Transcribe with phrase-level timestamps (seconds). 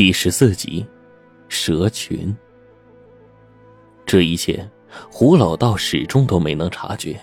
[0.00, 0.86] 第十四集，
[1.50, 2.34] 蛇群。
[4.06, 4.66] 这一切，
[5.10, 7.20] 胡老道始终都没能察觉，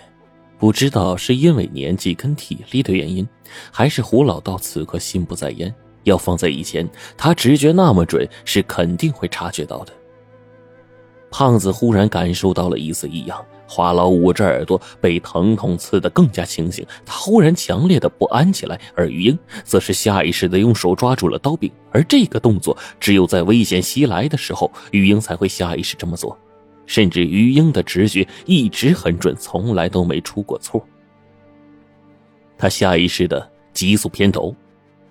[0.60, 3.28] 不知道是因为年纪跟体力的原因，
[3.72, 5.74] 还是胡老道此刻心不在焉。
[6.04, 9.92] 要放在以前，他直觉那么准，是肯定会察觉到的。
[11.32, 13.44] 胖子忽然感受到了一丝异样。
[13.68, 16.84] 华老捂着耳朵，被疼痛刺得更加清醒。
[17.04, 21.70] 他忽然强烈的不安起来，而于英则是下意识的用手抓住了刀柄。
[21.92, 26.36] 而这个动作，只有在危险袭来的时候，于英才会下意识这么做。
[26.86, 30.82] 甚至于英的直觉一直很准，从来都没出过错。
[32.56, 34.56] 他下意识的急速偏头，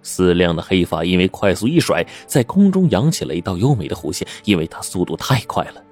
[0.01, 4.27] 丝亮的黑发因为快速一甩，在空中扬起了一道优美的弧线。
[4.45, 5.83] 因为他速度太快了。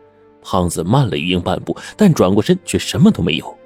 [0.47, 3.57] 胖子慢了玉英半步，但转过身却什么都没有。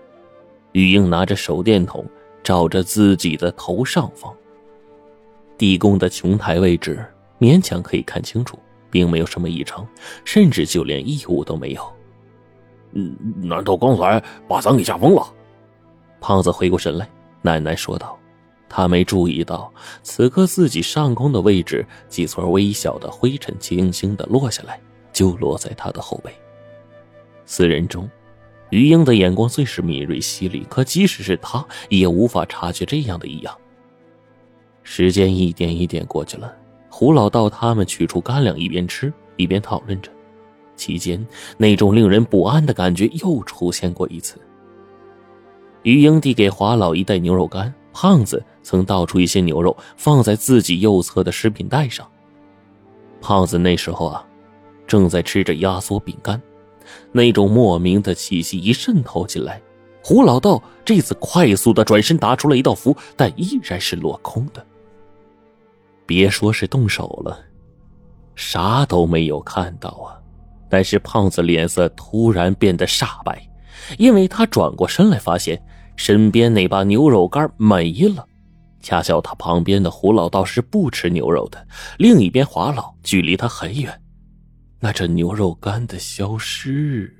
[0.71, 2.05] 玉英拿着手电筒
[2.41, 4.33] 照着自己的头上方，
[5.57, 7.05] 地宫的琼台位置
[7.37, 8.57] 勉强可以看清楚，
[8.89, 9.85] 并没有什么异常，
[10.23, 11.83] 甚至就连异物都没有。
[12.93, 15.27] 嗯，难道刚才把咱给吓疯了？
[16.21, 17.09] 胖子回过神来，
[17.43, 18.17] 喃喃说道
[18.69, 19.69] ：“他没注意到，
[20.01, 24.79] 此刻自己上空的位置，几撮微小的灰尘轻轻的落下来，
[25.11, 26.33] 就落在他的后背。”
[27.51, 28.07] 四人中，
[28.69, 33.57] 于英的眼光最是敏锐犀利，可即使是他，也无法察觉这样的异样。
[34.83, 36.55] 时间一点一点过去了，
[36.91, 40.11] 胡老道他们取出干粮，一边吃一边讨论着。
[40.75, 41.25] 期间，
[41.57, 44.39] 那种令人不安的感觉又出现过一次。
[45.81, 52.07] 于英递给华老一袋牛肉干，胖子曾倒出一些牛肉放在自己右侧的食品袋上。
[53.19, 54.23] 胖子那时候啊，
[54.85, 56.39] 正在吃着压缩饼干。
[57.11, 59.61] 那种莫名的气息一渗透进来，
[60.03, 64.65] 胡老道这次快速的转身打出了一道符，但依然是落空的。
[66.05, 67.39] 别说是动手了，
[68.35, 70.17] 啥都没有看到啊！
[70.69, 73.47] 但是胖子脸色突然变得煞白，
[73.97, 75.61] 因为他转过身来，发现
[75.95, 78.25] 身边那把牛肉干没了。
[78.81, 84.01] 恰巧他旁边的胡老道是不吃牛肉的，另一边华老距离他很远。
[84.79, 87.13] 那这牛肉干的消失，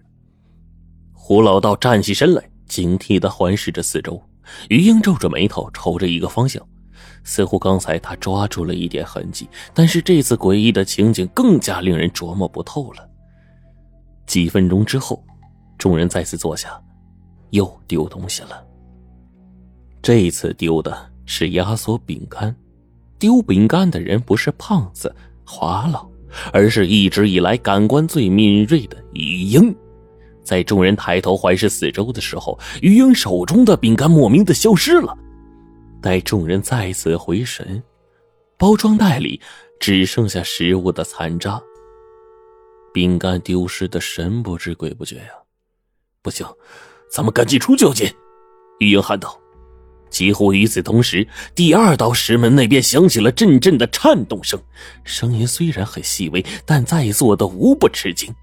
[1.12, 4.22] 胡老道站起身来，警惕的环视着四周。
[4.70, 6.66] 于英皱着眉头，瞅着一个方向，
[7.24, 13.08] 似乎刚才他抓住了一点痕迹，但是这次诡异的情景更加令人琢磨不透了。
[14.26, 15.24] 几分钟之后，
[15.78, 16.82] 众人再次坐下，
[17.52, 18.66] 又丢东西了。
[20.02, 22.56] 这次丢的是压缩饼干，
[23.20, 25.14] 丢饼干的人不是胖子，
[25.46, 26.09] 华老。
[26.52, 29.76] 而是一直以来感官最敏锐的于英，
[30.44, 35.18] 在众人抬头环视四周的时候，于英手中的饼干莫名的消失了。
[36.02, 37.82] 待众人再次回神，
[38.58, 39.40] 包装袋里
[39.80, 41.62] 只剩下食物的残渣。
[42.94, 45.32] 饼干丢失的神不知鬼不觉呀！
[46.22, 46.46] 不行，
[47.12, 48.12] 咱们赶紧出交警！
[48.80, 49.40] 于英喊道。
[50.10, 54.60] 几乎与此同时，第二道石门那边响起了阵阵的颤动声，
[55.04, 58.34] 声音虽然很细微，但在座的无不吃惊。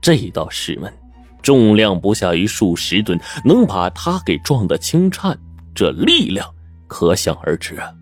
[0.00, 0.92] 这道石门
[1.42, 5.38] 重量不下于数十吨，能把它给撞得轻颤，
[5.74, 6.48] 这力量
[6.86, 7.92] 可想而知啊！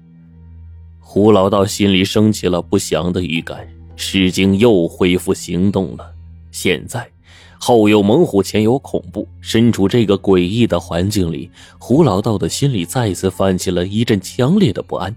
[1.00, 6.12] 胡老道心里升起了不祥的预感，石经又恢复行动了。
[6.50, 7.16] 现在。
[7.59, 9.27] 后有猛虎，前有恐怖。
[9.41, 15.15] 身处这个诡异的环境里，胡老道的心里再次泛起了一阵强烈的不安。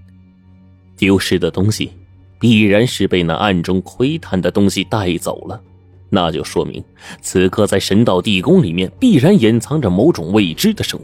[0.98, 1.92] 丢失的东西，
[2.40, 5.62] 必然是被那暗中窥探的东西带走了，
[6.10, 6.84] 那就说明
[7.22, 11.04] 此刻在神道地宫里面必然隐藏着某种未知的生物。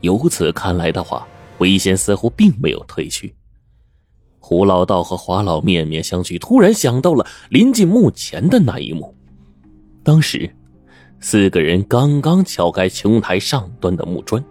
[0.00, 1.26] 由此看来的话，
[1.58, 3.34] 危险似乎并没有退去。
[4.38, 9.14] 胡老道和华老面面相觑，突然想到了临近墓前的那一幕，
[10.02, 10.50] 当时。
[11.20, 14.44] 四个人刚刚撬开琼台上端的木砖，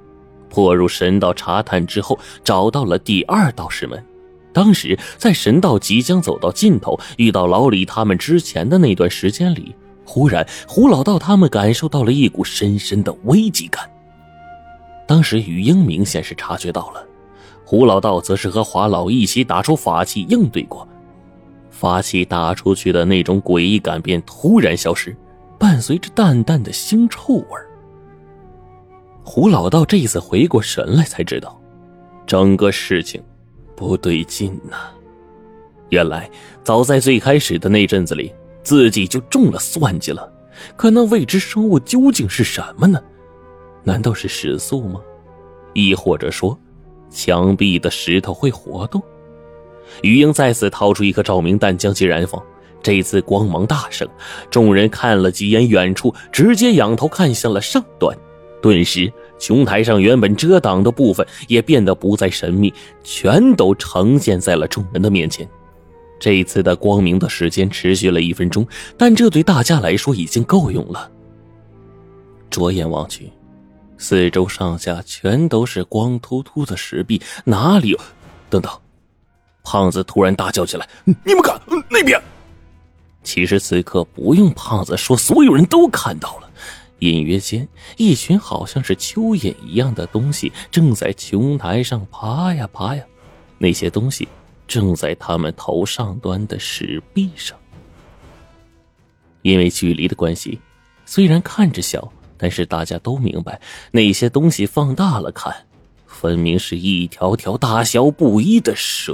[0.50, 4.04] 破入神道查探之后，找到了第二道石门。
[4.52, 9.76] 当时在神道即将走到尽头，遇到老李他们之前的那段时间里，
[10.06, 13.90] 忽然胡老道他们感受到了一股深深的危机感。
[15.08, 17.04] 当时雨英明显是察觉到了，
[17.66, 20.88] 胡老道则是和华老一起打出法器应对过，
[21.72, 25.16] 法器打出去的那种诡异感便突然消失。
[25.58, 27.48] 伴随着淡淡的腥臭味
[29.24, 31.60] 胡老道这次回过神来，才知道
[32.28, 33.24] 整个事情
[33.76, 34.92] 不对劲呐。
[35.90, 36.30] 原来
[36.64, 38.34] 早在最开始的那阵子里，
[38.64, 40.32] 自己就中了算计了。
[40.76, 43.02] 可那未知生物究竟是什么呢？
[43.84, 45.02] 难道是石素吗？
[45.74, 46.58] 亦或者说，
[47.10, 49.02] 墙壁的石头会活动？
[50.02, 52.42] 于英再次掏出一颗照明弹，将其燃放。
[52.84, 54.08] 这次光芒大盛，
[54.52, 58.16] 众人看了几眼远处，直接仰头看向了上端。
[58.62, 65.48] 顿时，琼台上原本遮挡的部分也变得不再神秘，全都呈现在了众人的面前。
[66.20, 68.66] 这次的光明的时间持续了一分钟，
[68.98, 71.10] 但这对大家来说已经够用了。
[72.50, 73.32] 着眼望去，
[73.98, 78.00] 四周上下全都是光秃秃的石壁，哪里有？
[78.50, 78.72] 等等！
[79.64, 80.88] 胖子突然大叫起来
[81.26, 81.60] ：“你们看
[81.90, 82.22] 那边！”
[83.24, 86.50] 其实此刻不用胖子说，所有人都看到了。
[87.00, 87.68] 隐约间，
[87.98, 93.04] 一群好像是蚯蚓一样的东西正在琼台上爬呀爬呀。
[93.58, 94.28] 那些东西
[94.68, 97.58] 正在他们头上端的石壁上。
[99.42, 100.60] 因为距离的关系，
[101.06, 103.60] 虽然看着小，但是大家都明白，
[103.92, 105.54] 那些东西放大了看，
[106.08, 109.14] 分明是一条条大小不一的蛇。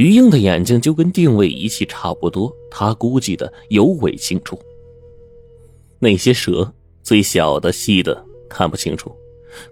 [0.00, 4.58] 于英的眼睛就跟定位仪器差不多，他估计的尤为清楚。
[5.98, 9.14] 那些蛇最小的、细的看不清楚，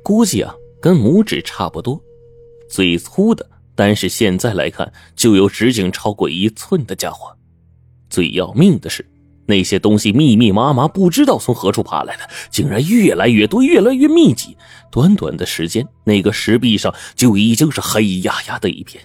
[0.03, 1.99] 估计啊跟拇指差不多；
[2.69, 7.35] 最粗的，但是现在来看就有直径超过一寸的家伙。
[8.11, 9.03] 最要命的是，
[9.47, 14.55] 那些东西密密麻麻，不知道从何处爬来的，竟然越来越多，越来越密集。
[14.91, 19.03] 短短的时间，那个石壁上就已经是黑压压的一片。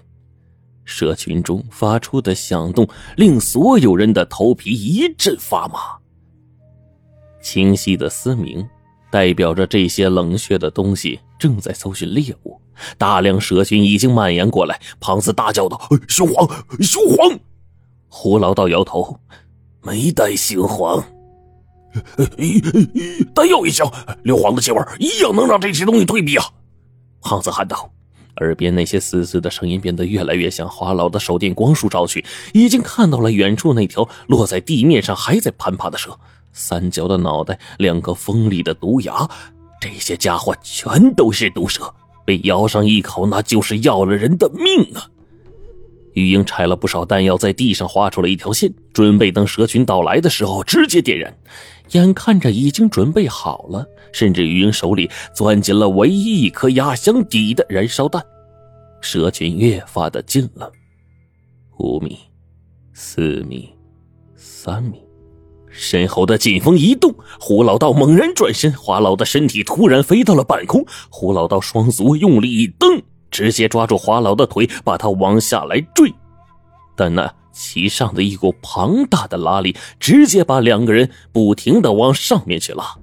[0.86, 2.88] 蛇群中发出的响动，
[3.18, 5.80] 令所有人的头皮一阵发麻。
[7.42, 8.68] 清晰的嘶鸣，
[9.12, 12.60] 代表着这些冷血的东西正在搜寻猎物。
[12.98, 14.80] 大量蛇群已经蔓延过来。
[15.00, 16.48] 胖子大叫道：“雄黄，
[16.82, 17.40] 雄黄！”
[18.10, 19.20] 胡老道摇头
[19.84, 21.04] ：“没带雄黄。”
[23.36, 23.88] 但要一想，
[24.24, 26.46] 硫磺的气味一样能让这些东西退避啊！
[27.22, 27.92] 胖子喊道。
[28.38, 36.18] 耳边那些嘶嘶的声音变得越来越像华老的手电光束照去，已经看到了远处那条落在地面上还在攀爬的蛇，
[36.52, 39.30] 三角的脑袋，两个锋利的毒牙，
[39.80, 41.94] 这些家伙全都是毒蛇，
[42.26, 45.10] 被咬上一口那就是要了人的命啊！
[46.14, 51.36] 玉英拆了不少弹药，在地上画出了一条线，准备等蛇群到来的时候直接点燃。
[51.94, 58.24] 眼看着已经准备好了，甚至于手里攥紧了唯一一颗压箱底的燃烧弹。
[59.02, 60.72] 蛇群越发的近了，
[61.78, 62.18] 五米，
[62.94, 63.70] 四米，
[64.36, 65.02] 三米，
[65.70, 76.14] 身后的劲风一动，胡老道猛然转身，华老的身体突然飞到了半空，胡老道双足用力一蹬，直接抓住华老的腿，把他往下来坠，
[76.96, 77.34] 但那。
[77.54, 82.98] 其上的一股庞大的拉力，直接把两个人不停的往上面去拉。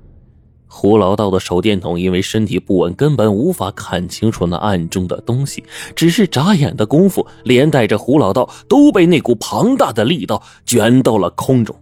[0.73, 5.65] 胡老道的手电筒因为身体不稳，根本无法看清楚那暗中的东西，
[5.97, 11.75] 只是眨眼的功夫，连带着胡老道都被那股庞大的力道卷到了空中。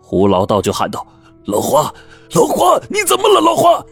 [0.00, 1.06] 胡老道就喊道
[1.46, 1.92] ：“老花，
[2.34, 3.84] 老花，你怎么了，老花？”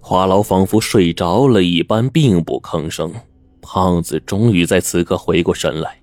[0.00, 3.12] 花老仿佛睡着了一般，并不吭声。
[3.60, 6.01] 胖子终于在此刻回过神来。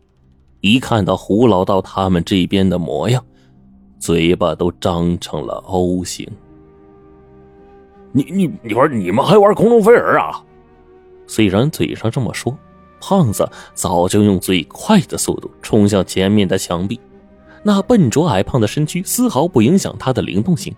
[0.61, 3.23] 一看到胡老道他们这边的模样，
[3.97, 6.29] 嘴巴都张成了 O 型。
[8.11, 10.43] 你你你说你们还玩空中飞人啊？
[11.27, 12.57] 虽然嘴上这么说，
[12.99, 16.99] 胖子早就用最快的速度冲向前面的墙壁，
[17.63, 20.75] 那笨拙矮胖的身躯丝毫不影响他的灵动性。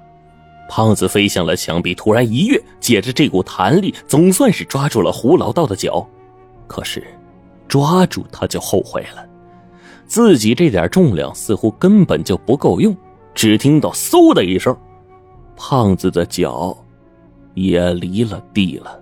[0.70, 6.08] 胖子飞向了墙壁，突然一跃，借着这股弹力，总算是抓住了胡老道的脚。
[6.68, 7.04] 可是，
[7.68, 9.26] 抓住他就后悔了。
[10.12, 12.94] 自己这点重量似乎根本就不够用，
[13.34, 14.76] 只听到嗖的一声，
[15.56, 16.78] 胖子的脚
[17.54, 19.01] 也离了地了。